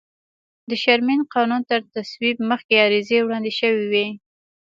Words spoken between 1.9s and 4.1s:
تصویب مخکې عریضې وړاندې شوې وې.